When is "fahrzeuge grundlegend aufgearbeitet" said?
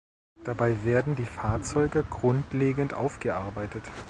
1.27-3.83